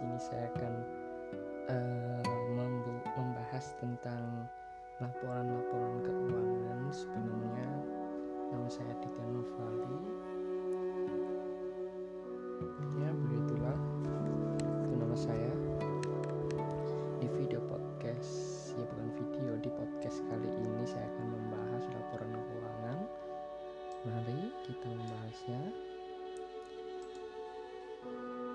[0.00, 0.74] ini saya akan
[1.68, 2.24] uh,
[3.20, 4.48] membahas tentang
[4.96, 6.80] laporan-laporan keuangan.
[6.88, 7.68] Sebelumnya,
[8.48, 9.96] nama saya Dika Novali.
[12.96, 13.78] Ya, begitulah.
[14.88, 15.52] Itu nama saya.
[17.20, 22.98] Di video podcast, ya bukan video, di podcast kali ini saya akan membahas laporan keuangan.
[24.08, 25.62] Mari kita membahasnya.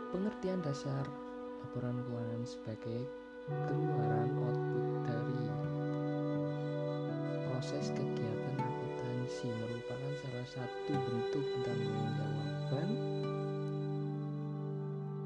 [0.09, 1.05] Pengertian dasar
[1.75, 2.99] laporan keuangan sebagai
[3.67, 5.43] keluaran output dari
[7.51, 12.89] proses kegiatan akuntansi merupakan salah satu bentuk pertanggungjawaban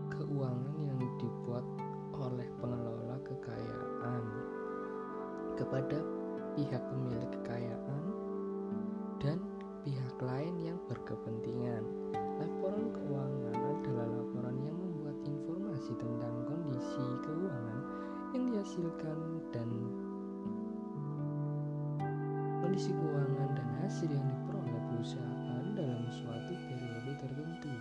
[0.09, 1.66] keuangan yang dibuat
[2.17, 4.23] oleh pengelola kekayaan
[5.53, 6.02] kepada
[6.58, 8.03] pihak pemilik kekayaan
[9.22, 9.38] dan
[9.86, 11.86] pihak lain yang berkepentingan.
[12.41, 13.59] Laporan keuangan
[15.80, 17.81] informasi tentang kondisi keuangan
[18.35, 19.19] yang dihasilkan
[19.55, 19.69] dan
[22.59, 27.72] kondisi keuangan dan hasil yang diperoleh perusahaan dalam suatu periode tertentu.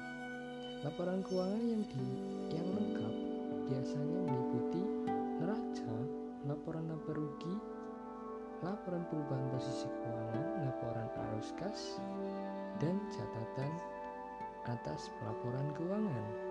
[0.86, 2.06] Laporan keuangan yang di
[2.54, 3.14] yang lengkap
[3.66, 4.82] biasanya meliputi
[5.42, 5.94] neraca,
[6.46, 7.54] laporan laba rugi,
[8.62, 11.98] laporan perubahan posisi keuangan, laporan arus kas,
[12.78, 13.74] dan catatan
[14.70, 16.47] atas pelaporan keuangan.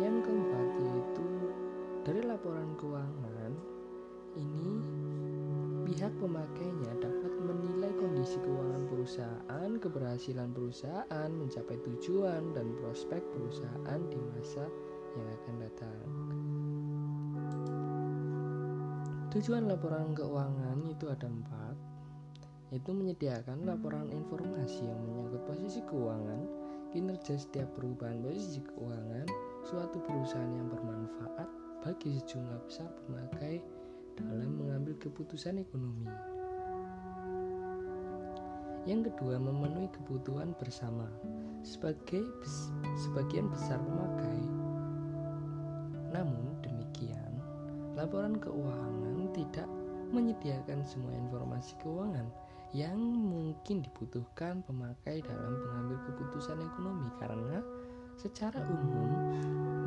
[0.00, 1.28] Yang keempat yaitu
[2.08, 3.52] dari laporan keuangan
[4.32, 4.80] ini
[5.84, 14.16] pihak pemakainya dapat menilai kondisi keuangan perusahaan, keberhasilan perusahaan mencapai tujuan dan prospek perusahaan di
[14.32, 14.64] masa
[15.20, 16.08] yang akan datang.
[19.36, 21.76] Tujuan laporan keuangan itu ada empat,
[22.72, 29.26] yaitu menyediakan laporan informasi yang menyangkut posisi keuangan, kinerja setiap perubahan posisi keuangan,
[29.62, 31.48] suatu perusahaan yang bermanfaat
[31.86, 33.62] bagi sejumlah besar pemakai
[34.18, 36.10] dalam mengambil keputusan ekonomi.
[38.90, 41.06] Yang kedua, memenuhi kebutuhan bersama
[41.62, 42.26] sebagai
[43.06, 44.42] sebagian besar pemakai.
[46.10, 47.38] Namun demikian,
[47.94, 49.68] laporan keuangan tidak
[50.10, 52.26] menyediakan semua informasi keuangan
[52.70, 57.58] yang mungkin dibutuhkan pemakai dalam mengambil keputusan ekonomi karena
[58.14, 59.10] secara umum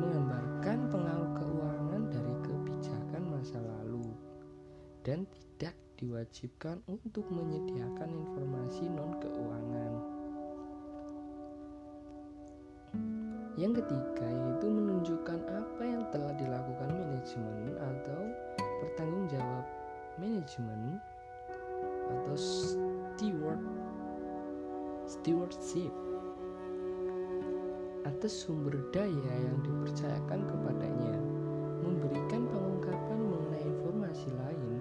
[0.04, 4.04] menggambarkan pengaruh keuangan dari kebijakan masa lalu
[5.00, 9.92] dan tidak diwajibkan untuk menyediakan informasi non keuangan.
[13.54, 18.20] Yang ketiga yaitu menunjukkan apa yang telah dilakukan manajemen atau
[18.82, 19.64] bertanggung jawab
[20.18, 20.98] manajemen
[22.10, 23.62] atau steward.
[25.04, 25.92] Stewardship.
[28.04, 31.16] Atas sumber daya yang dipercayakan kepadanya.
[31.84, 34.80] Memberikan pengungkapan mengenai informasi lain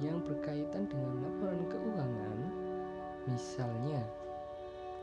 [0.00, 2.38] yang berkaitan dengan laporan keuangan.
[3.28, 4.00] Misalnya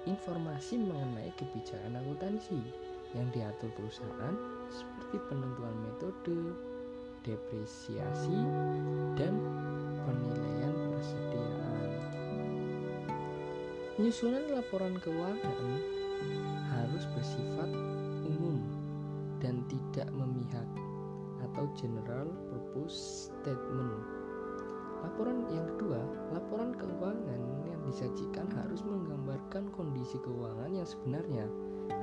[0.05, 2.61] informasi mengenai kebijakan akuntansi
[3.17, 4.35] yang diatur perusahaan
[4.69, 6.53] seperti penentuan metode
[7.25, 8.37] depresiasi
[9.17, 9.33] dan
[10.05, 10.44] penilaian
[13.95, 15.79] Penyusunan laporan keuangan
[16.67, 17.71] harus bersifat
[18.27, 18.59] umum
[19.39, 20.67] dan tidak memihak
[21.39, 23.95] atau general purpose statement.
[24.99, 26.03] Laporan yang kedua,
[26.35, 27.39] laporan keuangan
[27.71, 31.47] yang disajikan harus menggambarkan kondisi keuangan yang sebenarnya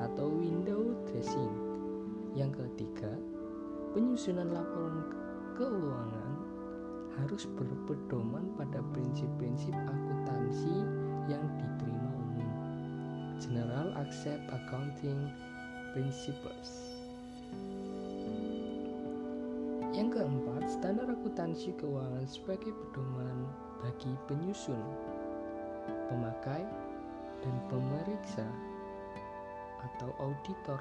[0.08, 1.52] atau window dressing.
[2.32, 3.20] Yang ketiga,
[3.92, 5.12] penyusunan laporan
[5.60, 6.32] keuangan
[7.20, 12.50] harus berpedoman pada prinsip-prinsip akuntansi yang diterima umum.
[13.38, 15.30] General Accept Accounting
[15.94, 16.98] Principles.
[19.92, 23.44] Yang keempat, standar akuntansi keuangan sebagai pedoman
[23.84, 24.80] bagi penyusun,
[26.08, 26.64] pemakai,
[27.44, 28.46] dan pemeriksa
[29.82, 30.80] atau auditor.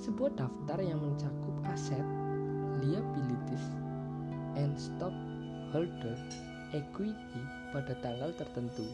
[0.00, 2.00] sebuah daftar yang mencakup aset,
[2.80, 3.68] liabilities,
[4.56, 6.16] and stockholder
[6.72, 8.88] equity pada tanggal tertentu.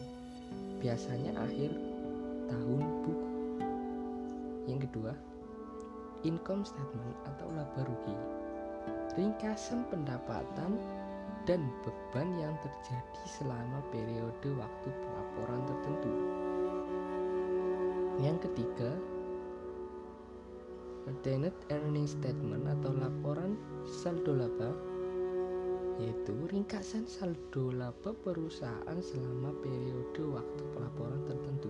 [0.83, 1.71] Biasanya akhir
[2.51, 3.15] tahun buku.
[4.67, 5.15] Yang kedua,
[6.27, 8.17] income statement atau laba rugi.
[9.17, 10.79] Ringkasan pendapatan
[11.49, 16.11] dan beban yang terjadi selama periode waktu pelaporan tertentu.
[18.21, 18.91] Yang ketiga,
[21.09, 23.57] retained earning statement atau laporan
[23.89, 24.69] saldo laba
[25.99, 31.69] yaitu ringkasan saldo laba perusahaan selama periode waktu pelaporan tertentu.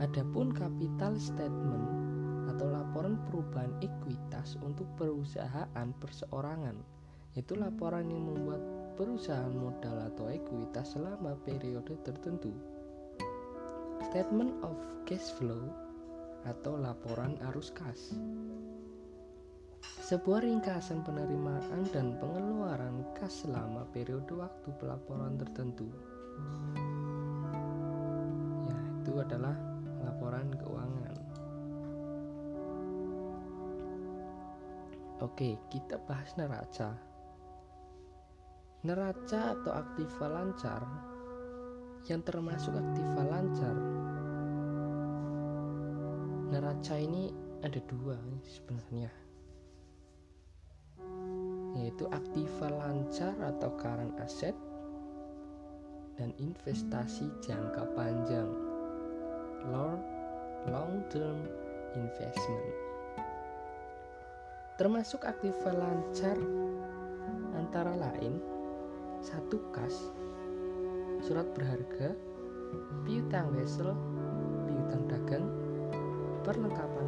[0.00, 2.01] Adapun capital statement
[2.62, 6.78] atau laporan perubahan ekuitas untuk perusahaan perseorangan
[7.34, 8.62] itu laporan yang membuat
[8.94, 12.54] perusahaan modal atau ekuitas selama periode tertentu.
[14.06, 14.78] Statement of
[15.10, 15.74] cash flow
[16.46, 18.14] atau laporan arus kas.
[19.82, 25.90] Sebuah ringkasan penerimaan dan pengeluaran kas selama periode waktu pelaporan tertentu.
[28.70, 29.58] Ya, itu adalah
[30.06, 30.91] laporan keuangan.
[35.22, 36.98] Oke, kita bahas neraca.
[38.82, 40.82] Neraca atau aktiva lancar
[42.10, 43.76] yang termasuk aktiva lancar.
[46.50, 47.30] Neraca ini
[47.62, 49.22] ada dua sebenarnya
[51.72, 54.52] yaitu aktiva lancar atau current asset
[56.20, 58.50] dan investasi jangka panjang
[59.72, 59.96] long
[60.68, 61.48] long term
[61.96, 62.81] investment
[64.82, 66.34] termasuk aktiva lancar
[67.54, 68.42] antara lain
[69.22, 70.10] satu kas,
[71.22, 72.18] surat berharga,
[73.06, 73.94] piutang wesel,
[74.66, 75.46] piutang dagang,
[76.42, 77.06] perlengkapan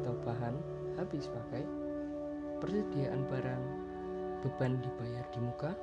[0.00, 0.56] atau bahan
[0.96, 1.60] habis pakai,
[2.64, 3.64] persediaan barang,
[4.40, 5.76] beban dibayar di muka,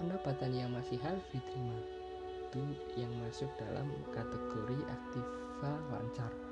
[0.00, 1.76] pendapatan yang masih harus diterima.
[2.48, 2.64] Itu
[2.96, 6.51] yang masuk dalam kategori aktiva lancar.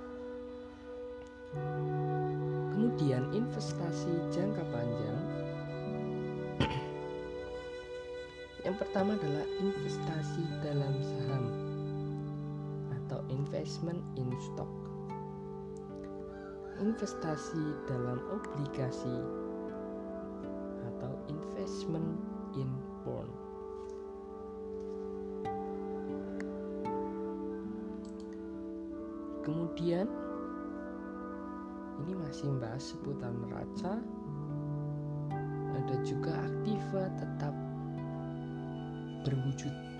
[2.70, 5.20] Kemudian investasi jangka panjang
[8.66, 11.44] Yang pertama adalah investasi dalam saham
[13.10, 14.70] atau investment in stock.
[16.78, 19.18] Investasi dalam obligasi
[20.94, 22.20] atau investment
[22.54, 22.70] in
[23.02, 23.32] bond.
[29.42, 30.06] Kemudian
[32.04, 33.92] ini masih membahas seputar neraca.
[35.76, 37.54] Ada juga aktiva tetap
[39.24, 39.90] berwujud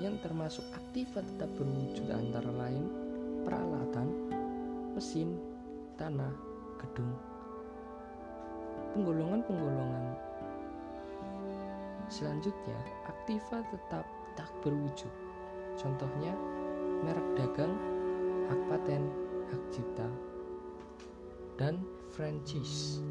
[0.00, 2.88] yang termasuk aktiva tetap berwujud antara lain
[3.44, 4.08] peralatan,
[4.96, 5.36] mesin,
[6.00, 6.32] tanah,
[6.80, 7.12] gedung,
[8.96, 10.04] penggolongan-penggolongan.
[12.08, 12.78] Selanjutnya,
[13.08, 14.04] aktiva tetap
[14.34, 15.12] tak berwujud.
[15.76, 16.32] Contohnya,
[17.04, 17.74] merek dagang,
[18.48, 19.06] hak paten,
[19.52, 20.08] hak cipta,
[21.60, 21.84] dan
[22.16, 23.04] franchise.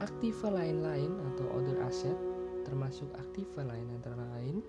[0.00, 2.16] Aktiva lain-lain atau other asset
[2.64, 4.64] termasuk aktiva lain antara lain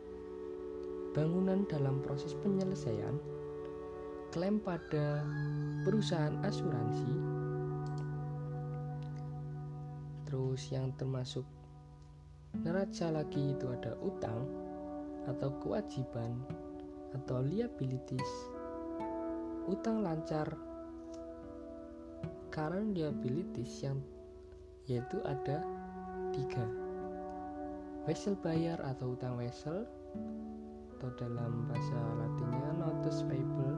[1.12, 3.20] bangunan dalam proses penyelesaian,
[4.32, 5.28] klaim pada
[5.84, 7.12] perusahaan asuransi,
[10.24, 11.44] terus yang termasuk
[12.64, 14.48] neraca lagi itu ada utang
[15.28, 16.32] atau kewajiban
[17.12, 18.32] atau liabilities,
[19.70, 20.50] utang lancar,
[22.50, 24.02] current liabilities yang
[24.90, 25.62] yaitu ada
[26.34, 26.66] tiga.
[28.10, 29.86] Wesel bayar atau utang wesel
[30.98, 33.78] atau dalam bahasa latinnya notus payable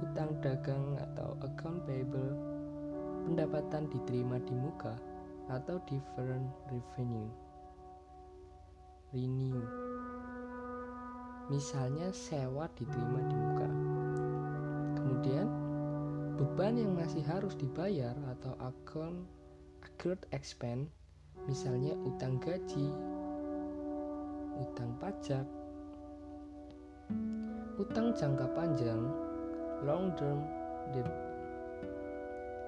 [0.00, 2.36] utang dagang atau account payable
[3.28, 4.96] pendapatan diterima di muka
[5.48, 7.28] atau different revenue.
[9.10, 9.60] Renew.
[11.50, 13.68] Misalnya sewa diterima di muka
[15.20, 15.52] kemudian
[16.40, 19.20] beban yang masih harus dibayar atau account
[19.84, 20.88] accrued expense
[21.44, 22.88] misalnya utang gaji
[24.56, 25.44] utang pajak
[27.76, 29.12] Utang jangka panjang
[29.84, 30.40] long term
[30.96, 31.08] debt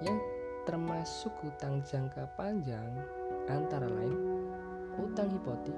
[0.04, 0.20] yang
[0.68, 3.00] termasuk utang jangka panjang
[3.48, 4.44] antara lain
[5.00, 5.76] utang hipotek,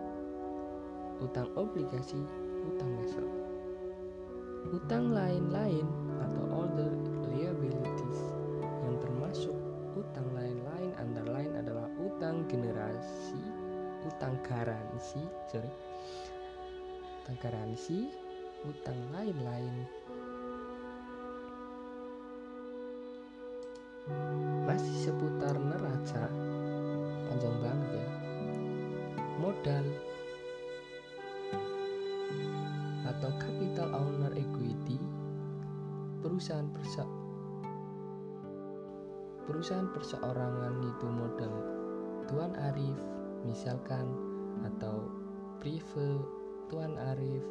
[1.22, 2.18] utang obligasi,
[2.66, 3.26] utang wesel.
[4.70, 6.03] Utang lain-lain
[6.74, 6.90] other
[7.30, 8.18] liabilities
[8.82, 9.54] yang termasuk
[9.94, 13.38] utang lain-lain antara lain adalah utang generasi,
[14.02, 15.70] utang garansi, sorry,
[17.22, 18.10] utang garansi,
[18.66, 19.86] utang lain-lain.
[24.66, 26.26] Masih seputar neraca,
[27.30, 28.08] panjang banget ya.
[29.38, 29.86] Modal
[33.06, 34.53] atau capital owner equity
[36.34, 37.06] perusahaan persa
[39.46, 41.54] perusahaan perseorangan itu modal
[42.26, 42.98] Tuan Arif
[43.46, 44.10] misalkan
[44.66, 45.06] atau
[45.62, 46.26] Prive
[46.66, 47.46] Tuan Arif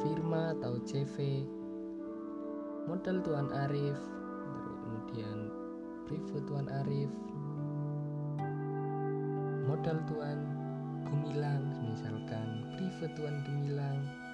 [0.00, 1.44] firma atau CV
[2.88, 4.00] modal Tuan Arif
[4.80, 5.52] kemudian
[6.08, 7.12] privat Tuan Arif
[9.68, 10.40] modal Tuan
[11.04, 14.27] Gemilang misalkan privat Tuan Gemilang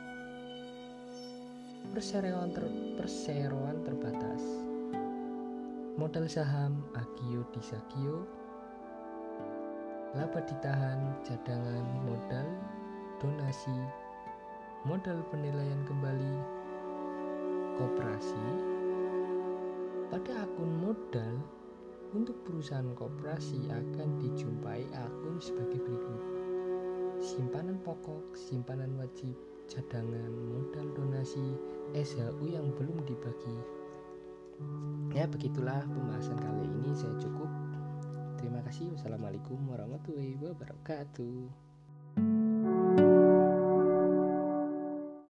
[1.92, 2.64] perseroan ter,
[2.96, 4.40] perseroan terbatas.
[6.00, 8.24] Modal saham Agio Disagio
[10.14, 12.48] laba ditahan cadangan modal
[13.20, 13.76] donasi.
[14.84, 16.34] Modal penilaian kembali
[17.80, 18.46] koperasi.
[20.12, 21.34] Pada akun modal
[22.14, 26.22] untuk perusahaan koperasi akan dijumpai akun sebagai berikut.
[27.18, 29.34] Simpanan pokok, simpanan wajib,
[29.68, 31.58] cadangan, modal donasi,
[31.94, 33.58] SHU yang belum dibagi.
[35.14, 37.50] Ya begitulah pembahasan kali ini saya cukup.
[38.38, 38.90] Terima kasih.
[38.94, 42.53] Wassalamualaikum warahmatullahi wabarakatuh.